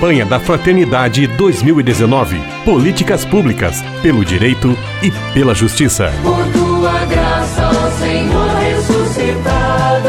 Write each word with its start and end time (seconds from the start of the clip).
Campanha 0.00 0.24
da 0.24 0.40
Fraternidade 0.40 1.26
2019. 1.26 2.40
Políticas 2.64 3.22
públicas 3.22 3.82
pelo 4.00 4.24
direito 4.24 4.74
e 5.02 5.10
pela 5.34 5.54
justiça. 5.54 6.10
Por 6.22 6.42
tua 6.54 7.04
graça, 7.04 7.68
ó 7.68 7.90
Senhor 7.90 8.48
ressuscitado, 8.48 10.08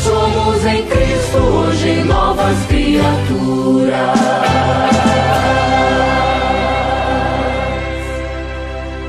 somos 0.00 0.64
em 0.64 0.86
Cristo 0.86 1.38
hoje 1.38 2.04
novas 2.04 2.56
criaturas. 2.66 3.90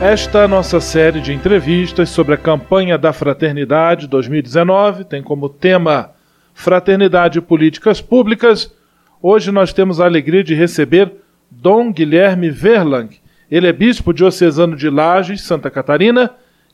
Esta 0.01 0.47
nossa 0.47 0.81
série 0.81 1.21
de 1.21 1.31
entrevistas 1.31 2.09
sobre 2.09 2.33
a 2.33 2.39
campanha 2.39 2.97
da 2.97 3.13
Fraternidade 3.13 4.07
2019 4.07 5.03
tem 5.03 5.21
como 5.21 5.47
tema 5.47 6.09
Fraternidade 6.55 7.37
e 7.37 7.41
Políticas 7.41 8.01
Públicas. 8.01 8.80
Hoje 9.23 9.51
nós 9.51 9.71
temos 9.71 10.01
a 10.01 10.05
alegria 10.05 10.43
de 10.43 10.55
receber 10.55 11.11
Dom 11.51 11.91
Guilherme 11.91 12.49
Verlang. 12.49 13.07
Ele 13.51 13.67
é 13.67 13.71
bispo 13.71 14.11
diocesano 14.11 14.75
de 14.75 14.89
Lages, 14.89 15.43
Santa 15.43 15.69
Catarina, 15.69 16.31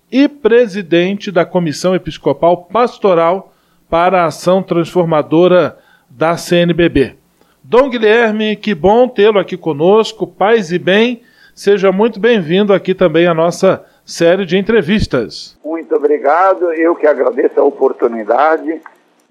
e 0.10 0.30
presidente 0.30 1.30
da 1.30 1.46
Comissão 1.46 1.94
Episcopal 1.94 2.70
Pastoral 2.72 3.54
para 3.90 4.22
a 4.22 4.28
Ação 4.28 4.64
Transformadora 4.64 5.78
da 6.10 6.38
CNBB. 6.38 7.16
Dom 7.62 7.90
Guilherme, 7.90 8.56
que 8.56 8.74
bom 8.74 9.10
tê-lo 9.10 9.40
aqui 9.40 9.58
conosco, 9.58 10.26
paz 10.26 10.72
e 10.72 10.80
bem. 10.80 11.24
Seja 11.54 11.92
muito 11.92 12.18
bem-vindo 12.18 12.74
aqui 12.74 12.94
também 12.94 13.28
à 13.28 13.34
nossa 13.34 13.84
série 14.06 14.46
de 14.46 14.58
entrevistas. 14.58 15.58
Muito 15.66 15.94
obrigado, 15.94 16.72
eu 16.72 16.96
que 16.96 17.08
agradeço 17.08 17.60
a 17.60 17.64
oportunidade 17.66 18.80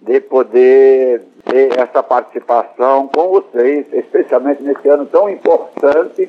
de 0.02 0.20
poder 0.20 1.22
ter 1.46 1.78
essa 1.78 2.02
participação 2.02 3.08
com 3.08 3.28
vocês, 3.28 3.86
especialmente 3.92 4.62
nesse 4.62 4.88
ano 4.88 5.06
tão 5.06 5.30
importante, 5.30 6.28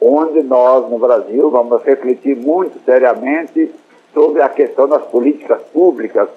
onde 0.00 0.42
nós 0.42 0.90
no 0.90 0.98
Brasil 0.98 1.50
vamos 1.50 1.82
refletir 1.82 2.36
muito 2.36 2.78
seriamente 2.84 3.70
sobre 4.12 4.42
a 4.42 4.48
questão 4.48 4.86
das 4.86 5.02
políticas 5.04 5.60
públicas, 5.72 6.28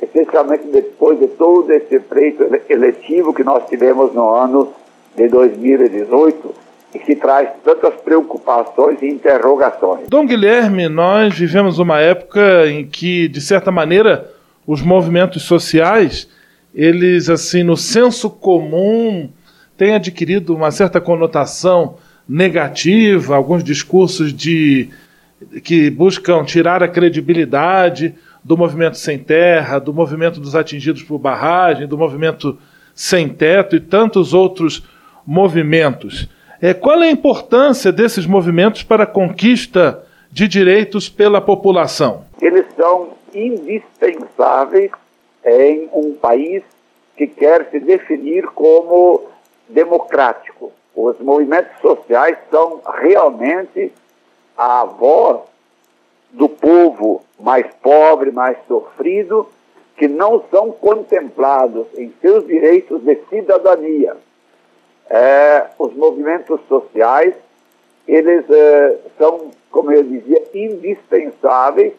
especialmente 0.00 0.66
depois 0.66 1.18
de 1.18 1.28
todo 1.28 1.70
esse 1.72 1.98
pleito 2.00 2.44
eletivo 2.68 3.32
que 3.32 3.42
nós 3.42 3.66
tivemos 3.68 4.12
no 4.12 4.28
ano 4.28 4.72
de 5.16 5.28
2018 5.28 6.54
e 6.94 6.98
que 6.98 7.16
traz 7.16 7.48
tantas 7.64 7.94
preocupações 7.94 9.00
e 9.00 9.08
interrogações. 9.08 10.08
Dom 10.08 10.26
Guilherme, 10.26 10.88
nós 10.88 11.38
vivemos 11.38 11.78
uma 11.78 12.00
época 12.00 12.66
em 12.66 12.86
que, 12.86 13.28
de 13.28 13.40
certa 13.40 13.70
maneira, 13.70 14.30
os 14.66 14.82
movimentos 14.82 15.42
sociais, 15.42 16.28
eles, 16.74 17.28
assim, 17.28 17.62
no 17.62 17.76
senso 17.76 18.30
comum, 18.30 19.28
têm 19.76 19.94
adquirido 19.94 20.54
uma 20.54 20.70
certa 20.70 21.00
conotação 21.00 21.96
negativa, 22.28 23.34
alguns 23.34 23.62
discursos 23.62 24.32
de 24.32 24.88
que 25.64 25.90
buscam 25.90 26.44
tirar 26.44 26.82
a 26.82 26.88
credibilidade 26.88 28.14
do 28.44 28.56
movimento 28.56 28.96
sem 28.96 29.18
terra, 29.18 29.78
do 29.78 29.92
movimento 29.92 30.40
dos 30.40 30.54
atingidos 30.54 31.02
por 31.02 31.18
barragem, 31.18 31.86
do 31.86 31.98
movimento 31.98 32.58
sem 32.94 33.28
teto 33.28 33.76
e 33.76 33.80
tantos 33.80 34.32
outros 34.32 34.84
movimentos. 35.26 36.28
É, 36.60 36.72
qual 36.72 37.02
é 37.02 37.08
a 37.08 37.10
importância 37.10 37.90
desses 37.90 38.24
movimentos 38.24 38.82
para 38.82 39.02
a 39.02 39.06
conquista 39.06 40.04
de 40.30 40.46
direitos 40.46 41.08
pela 41.08 41.40
população? 41.40 42.24
Eles 42.40 42.64
são 42.76 43.10
indispensáveis 43.34 44.90
em 45.44 45.88
um 45.92 46.14
país 46.14 46.62
que 47.16 47.26
quer 47.26 47.68
se 47.70 47.80
definir 47.80 48.46
como 48.48 49.22
democrático. 49.68 50.72
Os 50.94 51.18
movimentos 51.20 51.80
sociais 51.80 52.36
são 52.50 52.80
realmente 52.86 53.92
a 54.56 54.84
voz 54.84 55.40
do 56.30 56.48
povo 56.48 57.22
mais 57.38 57.66
pobre, 57.82 58.30
mais 58.30 58.56
sofrido, 58.66 59.48
que 59.96 60.08
não 60.08 60.42
são 60.50 60.70
contemplados 60.72 61.86
em 61.96 62.12
seus 62.20 62.46
direitos 62.46 63.02
de 63.02 63.16
cidadania 63.28 64.16
é, 65.12 65.66
os 65.78 65.94
movimentos 65.94 66.58
sociais, 66.68 67.34
eles 68.08 68.48
é, 68.48 68.98
são, 69.18 69.50
como 69.70 69.92
eu 69.92 70.02
dizia, 70.02 70.42
indispensáveis 70.54 71.92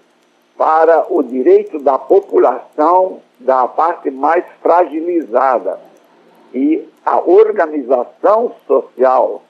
para 0.58 1.06
o 1.10 1.24
direito 1.24 1.80
da 1.80 1.98
população 1.98 3.20
da 3.40 3.68
parte 3.68 4.10
mais 4.12 4.46
fragilizada. 4.62 5.80
E 6.54 6.88
a 7.06 7.20
organização 7.20 8.54
social 8.68 9.44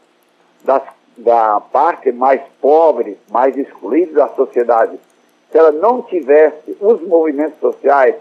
das, 0.64 0.82
da 1.18 1.60
parte 1.60 2.12
mais 2.12 2.42
pobre, 2.62 3.18
mais 3.30 3.56
excluída 3.58 4.14
da 4.14 4.28
sociedade, 4.30 4.98
se 5.52 5.58
ela 5.58 5.72
não 5.72 6.02
tivesse 6.02 6.76
os 6.80 7.02
movimentos 7.02 7.60
sociais, 7.60 8.16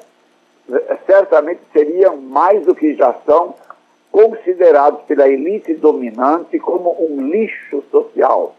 certamente 1.06 1.60
seriam 1.72 2.16
mais 2.16 2.64
do 2.66 2.74
que 2.74 2.94
já 2.94 3.14
são 3.24 3.54
considerados 4.10 5.00
pela 5.02 5.26
elite 5.26 5.72
dominante 5.74 6.58
como 6.58 6.94
um 7.00 7.28
lixo 7.28 7.82
social. 7.90 8.54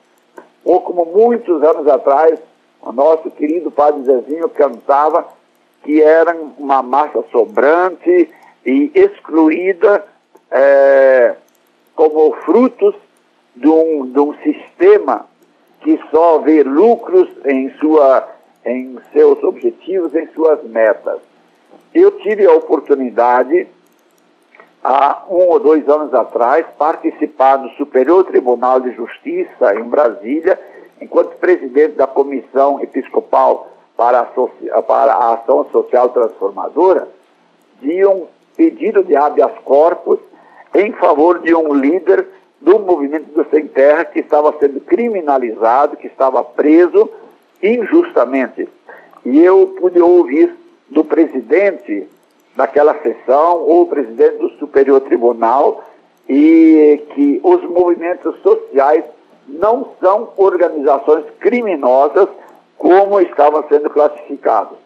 Ou 0.66 0.82
como 0.82 1.06
muitos 1.06 1.62
anos 1.62 1.88
atrás, 1.88 2.40
o 2.86 2.92
nosso 2.92 3.32
querido 3.32 3.72
Padre 3.72 4.04
Zezinho 4.04 4.50
cantava 4.50 5.28
que 5.84 6.02
eram 6.02 6.54
uma 6.58 6.82
massa 6.82 7.24
sobrante 7.32 8.30
e 8.66 8.92
excluída 8.94 10.06
é, 10.52 11.36
como 11.96 12.34
frutos 12.46 12.96
de 13.56 13.68
um, 13.68 14.06
de 14.06 14.20
um 14.20 14.34
sistema 14.42 15.28
que 15.82 16.00
só 16.12 16.40
vê 16.40 16.64
lucros 16.64 17.30
em, 17.46 17.70
sua, 17.78 18.28
em 18.66 18.98
seus 19.12 19.42
objetivos, 19.44 20.14
em 20.16 20.28
suas 20.28 20.64
metas. 20.64 21.20
Eu 21.94 22.12
tive 22.20 22.46
a 22.46 22.54
oportunidade 22.54 23.68
há 24.84 25.24
um 25.30 25.50
ou 25.50 25.60
dois 25.60 25.88
anos 25.88 26.14
atrás, 26.14 26.66
participar 26.78 27.58
do 27.58 27.70
Superior 27.72 28.26
Tribunal 28.26 28.80
de 28.80 28.92
Justiça 28.94 29.76
em 29.76 29.84
Brasília, 29.84 30.60
presidente 31.74 31.96
da 31.96 32.06
Comissão 32.06 32.80
Episcopal 32.82 33.68
para 33.98 34.20
a, 34.22 34.82
para 34.84 35.14
a 35.14 35.34
Ação 35.34 35.66
Social 35.72 36.10
Transformadora, 36.10 37.08
de 37.82 38.06
um 38.06 38.28
pedido 38.56 39.04
de 39.04 39.16
habeas 39.16 39.52
corpus 39.66 40.20
em 40.76 40.92
favor 40.94 41.40
de 41.40 41.54
um 41.56 41.74
líder 41.74 42.28
do 42.62 42.80
movimento 42.80 43.26
do 43.34 43.46
Sem 43.50 43.68
Terra 43.68 44.06
que 44.06 44.20
estava 44.20 44.54
sendo 44.60 44.80
criminalizado, 44.82 45.98
que 45.98 46.08
estava 46.08 46.44
preso 46.44 47.10
injustamente. 47.62 48.70
E 49.26 49.40
eu 49.44 49.76
pude 49.80 50.00
ouvir 50.00 50.56
do 50.90 51.04
presidente 51.04 52.08
daquela 52.56 52.94
sessão, 53.02 53.62
ou 53.62 53.88
presidente 53.88 54.38
do 54.38 54.50
Superior 54.52 55.02
Tribunal, 55.02 55.84
e 56.30 57.02
que 57.16 57.42
os 57.44 57.64
movimentos 57.64 58.40
sociais 58.42 59.04
não 59.48 59.92
são 60.00 60.32
organizações 60.38 61.26
criminosas 61.40 62.28
como 62.78 63.20
estavam 63.22 63.64
sendo 63.68 63.90
classificados. 63.90 64.78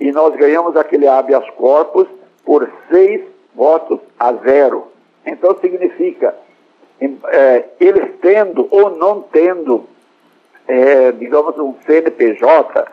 E 0.00 0.10
nós 0.12 0.34
ganhamos 0.36 0.76
aquele 0.76 1.06
habeas 1.06 1.48
corpus 1.50 2.06
por 2.44 2.70
seis 2.90 3.22
votos 3.54 4.00
a 4.18 4.32
zero. 4.32 4.88
Então 5.24 5.56
significa, 5.58 6.34
é, 7.00 7.64
eles 7.78 8.10
tendo 8.20 8.66
ou 8.70 8.90
não 8.96 9.22
tendo, 9.22 9.84
é, 10.66 11.12
digamos, 11.12 11.56
um 11.58 11.74
CNPJ, 11.86 12.84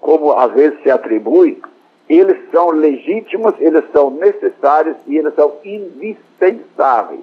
como 0.00 0.32
às 0.32 0.52
vezes 0.52 0.82
se 0.82 0.90
atribui, 0.90 1.60
eles 2.08 2.36
são 2.50 2.70
legítimos, 2.70 3.54
eles 3.58 3.84
são 3.92 4.10
necessários 4.10 4.96
e 5.06 5.16
eles 5.16 5.34
são 5.34 5.52
indispensáveis. 5.64 7.20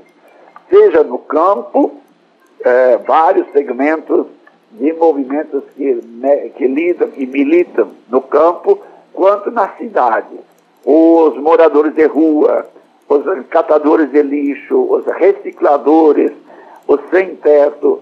Seja 0.70 1.04
no 1.04 1.20
campo, 1.20 2.00
é, 2.64 2.98
vários 2.98 3.50
segmentos 3.52 4.28
de 4.72 4.94
movimentos 4.94 5.64
que, 5.76 6.02
que 6.56 6.68
lidam 6.68 7.10
e 7.16 7.26
militam 7.26 7.90
no 8.10 8.22
campo, 8.22 8.80
quanto 9.14 9.52
na 9.52 9.70
cidade. 9.76 10.40
Os 10.86 11.36
moradores 11.38 11.94
de 11.96 12.06
rua, 12.06 12.68
os 13.08 13.24
catadores 13.48 14.12
de 14.12 14.22
lixo, 14.22 14.78
os 14.78 15.06
recicladores, 15.06 16.32
os 16.88 17.00
sem-teto, 17.10 18.02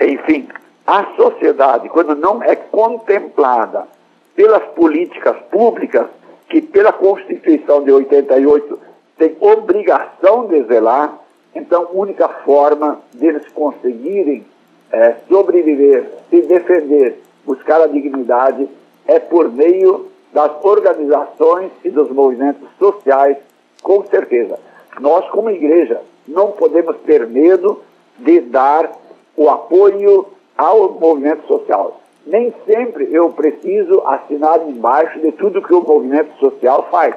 enfim, 0.00 0.48
a 0.86 1.06
sociedade, 1.16 1.88
quando 1.88 2.14
não 2.14 2.42
é 2.42 2.54
contemplada 2.54 3.88
pelas 4.34 4.62
políticas 4.74 5.36
públicas 5.50 6.06
que, 6.48 6.60
pela 6.60 6.92
Constituição 6.92 7.82
de 7.82 7.92
88, 7.92 8.78
tem 9.16 9.36
obrigação 9.40 10.46
de 10.46 10.62
zelar, 10.64 11.18
então, 11.54 11.84
a 11.84 11.96
única 11.96 12.28
forma 12.28 13.00
deles 13.12 13.46
conseguirem 13.54 14.44
é, 14.90 15.16
sobreviver, 15.28 16.10
se 16.28 16.42
defender, 16.42 17.20
buscar 17.44 17.80
a 17.80 17.86
dignidade, 17.86 18.68
é 19.06 19.18
por 19.18 19.50
meio 19.50 20.08
das 20.32 20.50
organizações 20.64 21.70
e 21.84 21.90
dos 21.90 22.10
movimentos 22.10 22.68
sociais, 22.78 23.36
com 23.82 24.04
certeza. 24.06 24.58
Nós, 25.00 25.28
como 25.30 25.50
igreja, 25.50 26.00
não 26.26 26.52
podemos 26.52 26.96
ter 27.04 27.26
medo 27.26 27.82
de 28.18 28.40
dar 28.40 28.92
o 29.36 29.48
apoio 29.48 30.26
ao 30.56 30.92
movimento 30.92 31.46
social. 31.46 32.00
Nem 32.26 32.52
sempre 32.66 33.08
eu 33.12 33.30
preciso 33.30 34.00
assinar 34.06 34.60
embaixo 34.66 35.20
de 35.20 35.30
tudo 35.32 35.62
que 35.62 35.74
o 35.74 35.82
movimento 35.82 36.36
social 36.38 36.88
faz. 36.90 37.14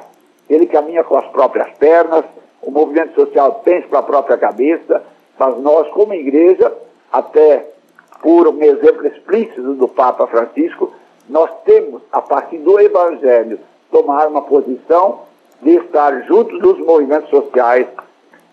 Ele 0.50 0.66
caminha 0.66 1.04
com 1.04 1.18
as 1.18 1.28
próprias 1.28 1.69
pernas, 1.78 2.25
o 2.62 2.71
movimento 2.71 3.15
social 3.15 3.62
pensa 3.63 3.88
para 3.88 4.00
a 4.00 4.04
própria 4.04 4.38
cabeça, 4.38 5.04
mas 5.38 5.57
nós, 5.59 5.88
como 5.89 6.13
igreja, 6.13 6.74
até 7.12 7.65
por 8.21 8.48
um 8.48 8.62
exemplo 8.62 9.07
explícito 9.07 9.74
do 9.75 9.88
Papa 9.88 10.25
Francisco, 10.27 10.92
nós 11.30 11.50
temos, 11.65 12.01
a 12.12 12.21
partir 12.21 12.57
do 12.57 12.80
Evangelho, 12.80 13.59
tomar 13.92 14.27
uma 14.27 14.42
posição 14.42 15.21
de 15.62 15.75
estar 15.75 16.25
junto 16.25 16.57
dos 16.59 16.77
movimentos 16.80 17.30
sociais 17.30 17.88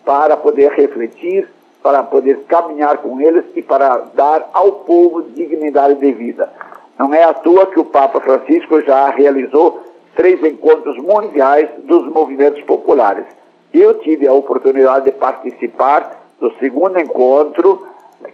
para 0.03 0.37
poder 0.37 0.71
refletir, 0.71 1.47
para 1.81 2.03
poder 2.03 2.43
caminhar 2.47 2.97
com 2.97 3.19
eles 3.21 3.43
e 3.55 3.61
para 3.61 3.97
dar 4.13 4.49
ao 4.53 4.71
povo 4.71 5.23
dignidade 5.23 5.95
de 5.95 6.11
vida. 6.11 6.51
Não 6.97 7.13
é 7.13 7.23
à 7.23 7.33
toa 7.33 7.67
que 7.67 7.79
o 7.79 7.85
Papa 7.85 8.21
Francisco 8.21 8.81
já 8.81 9.09
realizou 9.09 9.83
três 10.15 10.41
encontros 10.43 10.97
mundiais 10.97 11.69
dos 11.83 12.07
movimentos 12.07 12.61
populares. 12.63 13.25
Eu 13.77 13.95
tive 13.95 14.25
a 14.25 14.31
oportunidade 14.31 15.03
de 15.03 15.11
participar 15.11 16.25
do 16.39 16.49
segundo 16.59 16.97
encontro 16.97 17.85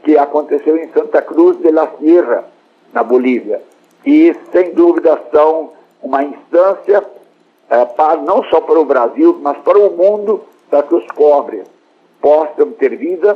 que 0.03 0.15
aconteceu 0.15 0.77
em 0.77 0.87
Santa 0.89 1.19
Cruz 1.19 1.57
de 1.57 1.71
la 1.71 1.87
Sierra, 1.97 2.45
na 2.93 3.01
Bolívia. 3.03 3.59
E, 4.05 4.35
sem 4.51 4.71
dúvida, 4.75 5.19
são 5.31 5.71
uma 5.99 6.23
instância 6.23 7.03
é, 7.71 7.85
para, 7.85 8.17
não 8.17 8.43
só 8.43 8.61
para 8.61 8.79
o 8.79 8.85
Brasil, 8.85 9.39
mas 9.41 9.57
para 9.57 9.79
o 9.79 9.89
mundo, 9.97 10.41
para 10.69 10.83
que 10.83 10.93
os 10.93 11.05
pobres 11.07 11.65
possam 12.21 12.71
ter 12.73 12.95
vida, 12.95 13.35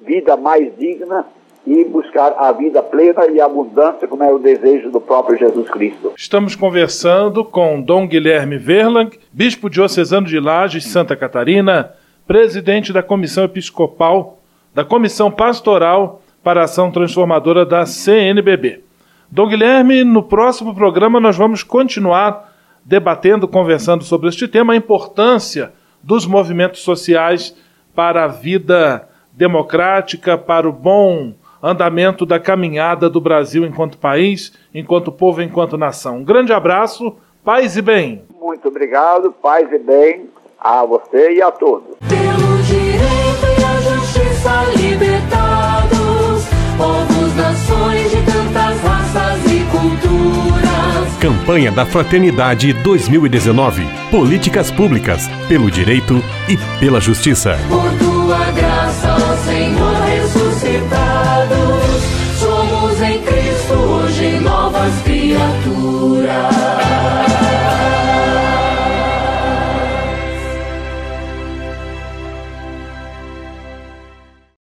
vida 0.00 0.38
mais 0.38 0.74
digna 0.78 1.26
e 1.66 1.84
buscar 1.84 2.34
a 2.38 2.52
vida 2.52 2.82
plena 2.82 3.26
e 3.26 3.40
abundância, 3.40 4.06
como 4.06 4.22
é 4.22 4.32
o 4.32 4.38
desejo 4.38 4.90
do 4.90 5.00
próprio 5.00 5.38
Jesus 5.38 5.68
Cristo. 5.70 6.12
Estamos 6.16 6.54
conversando 6.54 7.44
com 7.44 7.80
Dom 7.80 8.06
Guilherme 8.06 8.58
Verlang, 8.58 9.10
bispo 9.32 9.70
diocesano 9.70 10.26
de 10.26 10.38
Lages, 10.38 10.84
Santa 10.84 11.16
Catarina, 11.16 11.92
presidente 12.26 12.92
da 12.92 13.02
Comissão 13.02 13.44
Episcopal, 13.44 14.38
da 14.74 14.84
Comissão 14.84 15.30
Pastoral 15.30 16.22
para 16.42 16.60
a 16.60 16.64
Ação 16.64 16.90
Transformadora 16.90 17.64
da 17.64 17.86
CNBB. 17.86 18.82
Dom 19.30 19.48
Guilherme, 19.48 20.04
no 20.04 20.22
próximo 20.22 20.74
programa 20.74 21.18
nós 21.18 21.36
vamos 21.36 21.62
continuar 21.62 22.52
debatendo, 22.84 23.48
conversando 23.48 24.04
sobre 24.04 24.28
este 24.28 24.46
tema, 24.46 24.74
a 24.74 24.76
importância 24.76 25.72
dos 26.02 26.26
movimentos 26.26 26.82
sociais 26.82 27.56
para 27.94 28.24
a 28.24 28.28
vida 28.28 29.08
democrática, 29.32 30.36
para 30.36 30.68
o 30.68 30.72
bom 30.72 31.32
andamento 31.64 32.26
da 32.26 32.38
caminhada 32.38 33.08
do 33.08 33.20
Brasil 33.20 33.64
enquanto 33.64 33.96
país, 33.96 34.52
enquanto 34.74 35.10
povo, 35.10 35.40
enquanto 35.40 35.78
nação. 35.78 36.18
Um 36.18 36.24
grande 36.24 36.52
abraço, 36.52 37.16
paz 37.42 37.76
e 37.76 37.82
bem. 37.82 38.22
Muito 38.38 38.68
obrigado, 38.68 39.32
paz 39.32 39.72
e 39.72 39.78
bem 39.78 40.28
a 40.60 40.84
você 40.84 41.32
e 41.32 41.42
a 41.42 41.50
todos. 41.50 41.96
Pelo 42.06 42.62
direito 42.62 43.46
e 43.58 43.64
a 43.64 43.80
justiça 43.80 44.50
libertados, 44.76 46.44
povos, 46.76 47.36
nações 47.36 48.10
de 48.10 48.16
tantas 48.16 48.80
raças 48.82 49.44
e 49.46 49.64
culturas. 49.70 51.18
Campanha 51.20 51.72
da 51.72 51.86
Fraternidade 51.86 52.74
2019. 52.74 53.86
Políticas 54.10 54.70
públicas 54.70 55.26
pelo 55.48 55.70
direito 55.70 56.14
e 56.46 56.58
pela 56.78 57.00
justiça. 57.00 57.56
Por 57.70 57.90
tua 57.98 58.52